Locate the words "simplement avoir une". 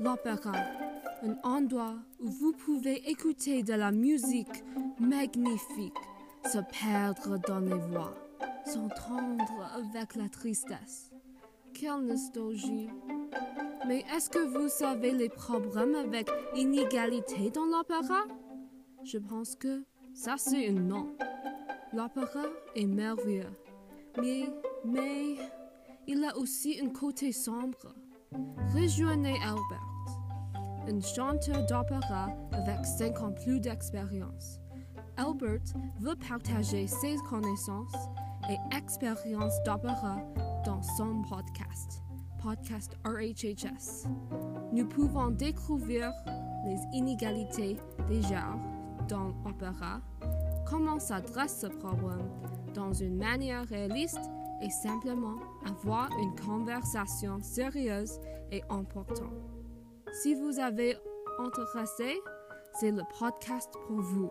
54.70-56.34